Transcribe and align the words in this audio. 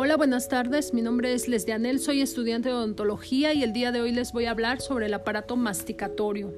Hola, 0.00 0.16
buenas 0.16 0.46
tardes. 0.46 0.94
Mi 0.94 1.02
nombre 1.02 1.32
es 1.32 1.48
Lesdianel, 1.48 1.98
soy 1.98 2.20
estudiante 2.20 2.68
de 2.68 2.74
odontología 2.76 3.52
y 3.52 3.64
el 3.64 3.72
día 3.72 3.90
de 3.90 4.00
hoy 4.00 4.12
les 4.12 4.32
voy 4.32 4.44
a 4.44 4.52
hablar 4.52 4.80
sobre 4.80 5.06
el 5.06 5.14
aparato 5.14 5.56
masticatorio. 5.56 6.52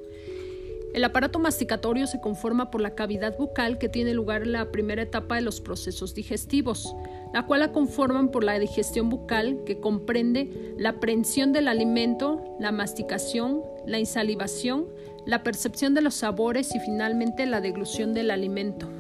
El 0.93 1.03
aparato 1.05 1.39
masticatorio 1.39 2.07
se 2.07 2.21
conforma 2.21 2.71
por 2.71 2.83
la 2.83 2.95
cavidad 2.95 3.39
bucal 3.39 3.79
que 3.79 3.89
tiene 3.89 4.13
lugar 4.13 4.43
en 4.43 4.53
la 4.53 4.71
primera 4.71 5.01
etapa 5.01 5.37
de 5.37 5.41
los 5.41 5.63
procesos 5.63 6.15
digestivos, 6.15 6.95
la 7.33 7.47
cual 7.47 7.61
la 7.61 7.73
conforman 7.73 8.29
por 8.29 8.45
la 8.45 8.59
digestión 8.59 9.09
bucal 9.09 9.65
que 9.65 9.81
comprende 9.81 10.75
la 10.77 10.91
aprehensión 10.91 11.55
del 11.55 11.69
alimento, 11.69 12.45
la 12.61 12.73
masticación, 12.73 13.63
la 13.87 13.99
insalivación, 13.99 14.85
la 15.25 15.43
percepción 15.43 15.95
de 15.95 16.03
los 16.03 16.15
sabores 16.15 16.75
y 16.75 16.81
finalmente 16.81 17.47
la 17.47 17.63
deglución 17.63 18.13
del 18.13 18.33
alimento. 18.33 19.00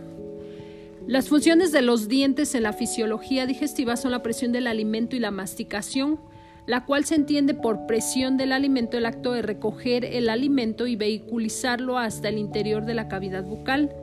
Las 1.06 1.28
funciones 1.28 1.72
de 1.72 1.82
los 1.82 2.08
dientes 2.08 2.54
en 2.54 2.62
la 2.62 2.72
fisiología 2.72 3.46
digestiva 3.46 3.96
son 3.96 4.10
la 4.10 4.22
presión 4.22 4.52
del 4.52 4.66
alimento 4.66 5.16
y 5.16 5.18
la 5.18 5.30
masticación, 5.30 6.20
la 6.66 6.84
cual 6.84 7.04
se 7.04 7.14
entiende 7.14 7.54
por 7.54 7.86
presión 7.86 8.36
del 8.36 8.52
alimento 8.52 8.98
el 8.98 9.06
acto 9.06 9.32
de 9.32 9.42
recoger 9.42 10.04
el 10.04 10.28
alimento 10.28 10.86
y 10.86 10.96
vehiculizarlo 10.96 11.98
hasta 11.98 12.28
el 12.28 12.38
interior 12.38 12.84
de 12.84 12.94
la 12.94 13.08
cavidad 13.08 13.44
bucal. 13.44 13.94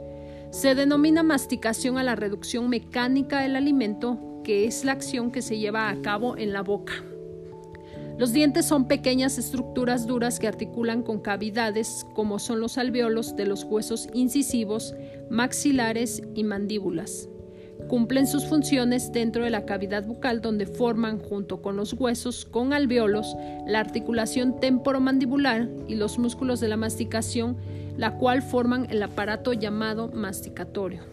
Se 0.50 0.76
denomina 0.76 1.24
masticación 1.24 1.98
a 1.98 2.04
la 2.04 2.16
reducción 2.16 2.68
mecánica 2.68 3.42
del 3.42 3.56
alimento, 3.56 4.42
que 4.44 4.66
es 4.66 4.84
la 4.84 4.94
acción 4.94 5.32
que 5.32 5.42
se 5.42 5.60
lleva 5.60 5.90
a 5.90 6.02
cabo 6.02 6.36
en 6.36 6.52
la 6.52 6.62
boca. 6.62 6.94
Los 8.18 8.34
dientes 8.34 8.66
son 8.66 8.88
pequeñas 8.88 9.38
estructuras 9.38 10.08
duras 10.08 10.40
que 10.40 10.48
articulan 10.48 11.04
con 11.04 11.20
cavidades 11.20 12.04
como 12.16 12.40
son 12.40 12.60
los 12.60 12.80
alveolos 12.80 13.36
de 13.36 13.46
los 13.46 13.64
huesos 13.64 14.10
incisivos, 14.12 14.96
maxilares 15.30 16.24
y 16.34 16.44
mandíbulas. 16.44 17.30
Cumplen 17.88 18.26
sus 18.26 18.46
funciones 18.48 19.12
dentro 19.12 19.44
de 19.44 19.52
la 19.52 19.66
cavidad 19.66 20.04
bucal 20.04 20.42
donde 20.42 20.66
forman 20.66 21.20
junto 21.20 21.62
con 21.62 21.78
los 21.78 21.94
huesos 21.94 22.44
con 22.44 22.74
alveolos 22.74 23.36
la 23.68 23.80
articulación 23.80 24.60
temporomandibular 24.60 25.70
y 25.88 25.94
los 25.94 26.18
músculos 26.18 26.60
de 26.60 26.70
la 26.70 26.76
masticación, 26.76 27.56
la 27.98 28.18
cual 28.18 28.42
forman 28.42 28.88
el 28.90 29.04
aparato 29.04 29.54
llamado 29.54 30.08
masticatorio. 30.08 31.04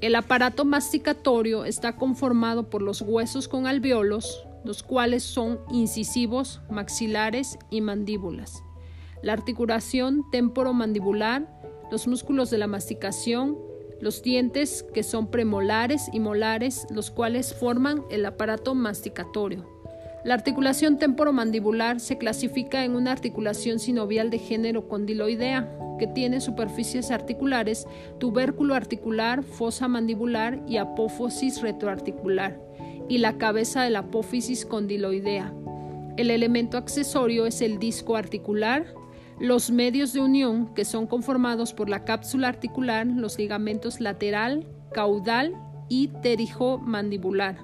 El 0.00 0.14
aparato 0.14 0.64
masticatorio 0.64 1.66
está 1.66 1.96
conformado 1.96 2.70
por 2.70 2.80
los 2.80 3.02
huesos 3.02 3.48
con 3.48 3.66
alveolos, 3.66 4.46
los 4.64 4.82
cuales 4.82 5.22
son 5.22 5.60
incisivos, 5.70 6.60
maxilares 6.70 7.58
y 7.70 7.80
mandíbulas. 7.80 8.62
La 9.22 9.32
articulación 9.32 10.24
temporomandibular, 10.30 11.48
los 11.90 12.06
músculos 12.08 12.50
de 12.50 12.58
la 12.58 12.66
masticación, 12.66 13.58
los 14.00 14.22
dientes 14.22 14.84
que 14.94 15.04
son 15.04 15.28
premolares 15.28 16.08
y 16.12 16.18
molares, 16.18 16.86
los 16.90 17.10
cuales 17.10 17.54
forman 17.54 18.02
el 18.10 18.26
aparato 18.26 18.74
masticatorio. 18.74 19.64
La 20.24 20.34
articulación 20.34 20.98
temporomandibular 20.98 22.00
se 22.00 22.18
clasifica 22.18 22.84
en 22.84 22.96
una 22.96 23.12
articulación 23.12 23.78
sinovial 23.78 24.30
de 24.30 24.38
género 24.38 24.88
condiloidea, 24.88 25.76
que 25.98 26.06
tiene 26.08 26.40
superficies 26.40 27.12
articulares, 27.12 27.86
tubérculo 28.18 28.74
articular, 28.74 29.44
fosa 29.44 29.86
mandibular 29.86 30.60
y 30.66 30.78
apófisis 30.78 31.60
retroarticular 31.60 32.58
y 33.12 33.18
la 33.18 33.36
cabeza 33.36 33.82
de 33.82 33.90
la 33.90 33.98
apófisis 33.98 34.64
condiloidea. 34.64 35.52
El 36.16 36.30
elemento 36.30 36.78
accesorio 36.78 37.44
es 37.44 37.60
el 37.60 37.78
disco 37.78 38.16
articular, 38.16 38.86
los 39.38 39.70
medios 39.70 40.14
de 40.14 40.20
unión 40.20 40.72
que 40.72 40.86
son 40.86 41.06
conformados 41.06 41.74
por 41.74 41.90
la 41.90 42.06
cápsula 42.06 42.48
articular, 42.48 43.06
los 43.06 43.36
ligamentos 43.36 44.00
lateral, 44.00 44.66
caudal 44.94 45.54
y 45.90 46.08
mandibular. 46.86 47.58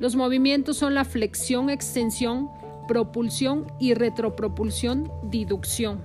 Los 0.00 0.16
movimientos 0.16 0.78
son 0.78 0.94
la 0.94 1.04
flexión, 1.04 1.70
extensión, 1.70 2.50
propulsión 2.88 3.68
y 3.78 3.94
retropropulsión, 3.94 5.12
diducción. 5.30 6.02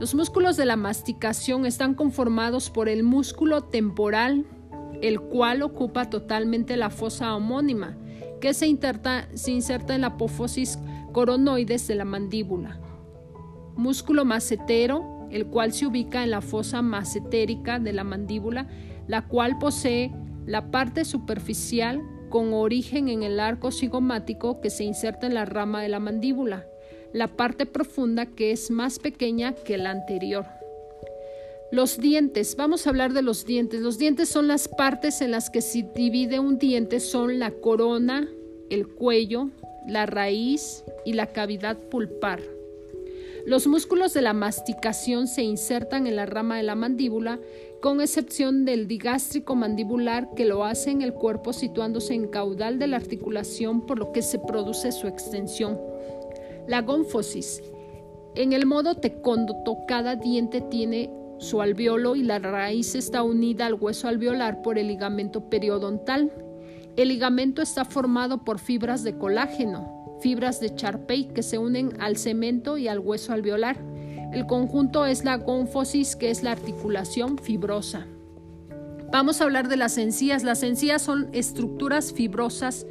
Los 0.00 0.14
músculos 0.14 0.56
de 0.56 0.64
la 0.64 0.76
masticación 0.76 1.66
están 1.66 1.92
conformados 1.92 2.70
por 2.70 2.88
el 2.88 3.02
músculo 3.02 3.64
temporal, 3.64 4.46
el 5.02 5.20
cual 5.20 5.62
ocupa 5.62 6.08
totalmente 6.08 6.76
la 6.76 6.88
fosa 6.88 7.34
homónima, 7.34 7.98
que 8.40 8.54
se, 8.54 8.74
se 9.34 9.50
inserta 9.50 9.94
en 9.94 10.00
la 10.00 10.06
apófisis 10.06 10.78
coronoides 11.12 11.86
de 11.88 11.96
la 11.96 12.04
mandíbula. 12.04 12.80
Músculo 13.76 14.24
macetero, 14.24 15.28
el 15.30 15.46
cual 15.46 15.72
se 15.72 15.86
ubica 15.86 16.22
en 16.22 16.30
la 16.30 16.40
fosa 16.40 16.82
macetérica 16.82 17.78
de 17.78 17.92
la 17.92 18.04
mandíbula, 18.04 18.68
la 19.08 19.26
cual 19.26 19.58
posee 19.58 20.12
la 20.46 20.70
parte 20.70 21.04
superficial 21.04 22.00
con 22.28 22.54
origen 22.54 23.08
en 23.08 23.22
el 23.22 23.40
arco 23.40 23.70
cigomático 23.70 24.60
que 24.60 24.70
se 24.70 24.84
inserta 24.84 25.26
en 25.26 25.34
la 25.34 25.44
rama 25.44 25.82
de 25.82 25.88
la 25.88 26.00
mandíbula, 26.00 26.64
la 27.12 27.28
parte 27.28 27.66
profunda 27.66 28.26
que 28.26 28.52
es 28.52 28.70
más 28.70 28.98
pequeña 28.98 29.52
que 29.52 29.78
la 29.78 29.90
anterior. 29.90 30.61
Los 31.72 31.98
dientes, 31.98 32.54
vamos 32.56 32.86
a 32.86 32.90
hablar 32.90 33.14
de 33.14 33.22
los 33.22 33.46
dientes. 33.46 33.80
Los 33.80 33.96
dientes 33.96 34.28
son 34.28 34.46
las 34.46 34.68
partes 34.68 35.22
en 35.22 35.30
las 35.30 35.48
que 35.48 35.62
se 35.62 35.88
divide 35.94 36.38
un 36.38 36.58
diente, 36.58 37.00
son 37.00 37.38
la 37.38 37.50
corona, 37.50 38.28
el 38.68 38.86
cuello, 38.86 39.48
la 39.88 40.04
raíz 40.04 40.84
y 41.06 41.14
la 41.14 41.28
cavidad 41.28 41.78
pulpar. 41.78 42.42
Los 43.46 43.66
músculos 43.66 44.12
de 44.12 44.20
la 44.20 44.34
masticación 44.34 45.26
se 45.26 45.44
insertan 45.44 46.06
en 46.06 46.16
la 46.16 46.26
rama 46.26 46.58
de 46.58 46.62
la 46.62 46.74
mandíbula, 46.74 47.40
con 47.80 48.02
excepción 48.02 48.66
del 48.66 48.86
digástrico 48.86 49.54
mandibular 49.54 50.28
que 50.34 50.44
lo 50.44 50.66
hace 50.66 50.90
en 50.90 51.00
el 51.00 51.14
cuerpo 51.14 51.54
situándose 51.54 52.12
en 52.12 52.28
caudal 52.28 52.78
de 52.78 52.88
la 52.88 52.98
articulación, 52.98 53.86
por 53.86 53.98
lo 53.98 54.12
que 54.12 54.20
se 54.20 54.38
produce 54.38 54.92
su 54.92 55.06
extensión. 55.06 55.80
La 56.68 56.82
gonfosis. 56.82 57.62
En 58.34 58.52
el 58.52 58.66
modo 58.66 58.94
tecóndoto, 58.94 59.78
cada 59.88 60.16
diente 60.16 60.60
tiene 60.60 61.21
su 61.42 61.60
alveolo 61.60 62.14
y 62.14 62.22
la 62.22 62.38
raíz 62.38 62.94
está 62.94 63.24
unida 63.24 63.66
al 63.66 63.74
hueso 63.74 64.06
alveolar 64.06 64.62
por 64.62 64.78
el 64.78 64.86
ligamento 64.86 65.50
periodontal. 65.50 66.32
El 66.96 67.08
ligamento 67.08 67.62
está 67.62 67.84
formado 67.84 68.44
por 68.44 68.60
fibras 68.60 69.02
de 69.02 69.18
colágeno, 69.18 70.18
fibras 70.20 70.60
de 70.60 70.74
Charpey 70.74 71.24
que 71.34 71.42
se 71.42 71.58
unen 71.58 71.94
al 71.98 72.16
cemento 72.16 72.78
y 72.78 72.86
al 72.86 73.00
hueso 73.00 73.32
alveolar. 73.32 73.76
El 74.32 74.46
conjunto 74.46 75.04
es 75.04 75.24
la 75.24 75.36
gonfosis, 75.36 76.14
que 76.14 76.30
es 76.30 76.44
la 76.44 76.52
articulación 76.52 77.36
fibrosa. 77.38 78.06
Vamos 79.10 79.40
a 79.40 79.44
hablar 79.44 79.68
de 79.68 79.76
las 79.76 79.98
encías. 79.98 80.44
Las 80.44 80.62
encías 80.62 81.02
son 81.02 81.28
estructuras 81.32 82.12
fibrosas 82.12 82.86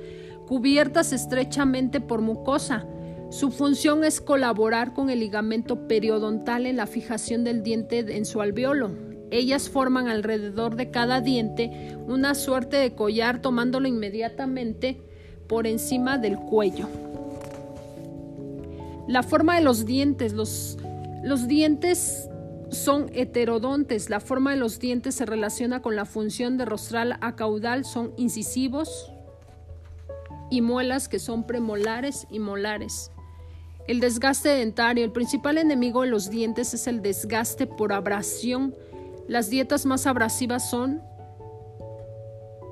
cubiertas 0.45 1.13
estrechamente 1.13 2.01
por 2.01 2.21
mucosa 2.21 2.85
su 3.31 3.49
función 3.49 4.03
es 4.03 4.19
colaborar 4.19 4.93
con 4.93 5.09
el 5.09 5.21
ligamento 5.21 5.87
periodontal 5.87 6.65
en 6.65 6.75
la 6.75 6.85
fijación 6.85 7.45
del 7.45 7.63
diente 7.63 7.99
en 8.17 8.25
su 8.25 8.41
alveolo. 8.41 8.91
Ellas 9.31 9.69
forman 9.69 10.09
alrededor 10.09 10.75
de 10.75 10.91
cada 10.91 11.21
diente 11.21 11.97
una 12.07 12.35
suerte 12.35 12.75
de 12.75 12.93
collar 12.93 13.41
tomándolo 13.41 13.87
inmediatamente 13.87 15.01
por 15.47 15.65
encima 15.65 16.17
del 16.17 16.37
cuello. 16.39 16.89
La 19.07 19.23
forma 19.23 19.55
de 19.55 19.61
los 19.63 19.85
dientes. 19.85 20.33
Los, 20.33 20.77
los 21.23 21.47
dientes 21.47 22.29
son 22.69 23.09
heterodontes. 23.13 24.09
La 24.09 24.19
forma 24.19 24.51
de 24.51 24.57
los 24.57 24.77
dientes 24.77 25.15
se 25.15 25.25
relaciona 25.25 25.81
con 25.81 25.95
la 25.95 26.03
función 26.03 26.57
de 26.57 26.65
rostral 26.65 27.17
a 27.21 27.37
caudal. 27.37 27.85
Son 27.85 28.11
incisivos 28.17 29.09
y 30.49 30.59
muelas 30.59 31.07
que 31.07 31.17
son 31.17 31.47
premolares 31.47 32.27
y 32.29 32.39
molares. 32.39 33.09
El 33.87 33.99
desgaste 33.99 34.49
dentario. 34.49 35.03
El 35.03 35.11
principal 35.11 35.57
enemigo 35.57 36.01
de 36.01 36.07
los 36.07 36.29
dientes 36.29 36.73
es 36.73 36.87
el 36.87 37.01
desgaste 37.01 37.67
por 37.67 37.93
abrasión. 37.93 38.75
Las 39.27 39.49
dietas 39.49 39.85
más 39.85 40.07
abrasivas 40.07 40.69
son 40.69 41.01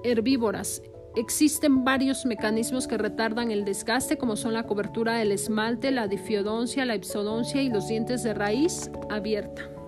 herbívoras. 0.03 0.81
Existen 1.15 1.83
varios 1.83 2.25
mecanismos 2.25 2.87
que 2.87 2.97
retardan 2.97 3.51
el 3.51 3.65
desgaste, 3.65 4.17
como 4.17 4.35
son 4.35 4.53
la 4.53 4.63
cobertura 4.63 5.15
del 5.15 5.31
esmalte, 5.31 5.91
la 5.91 6.07
difiodoncia, 6.07 6.85
la 6.85 6.95
ipsodoncia 6.95 7.61
y 7.61 7.69
los 7.69 7.87
dientes 7.87 8.23
de 8.23 8.33
raíz 8.33 8.91
abierta. 9.09 9.78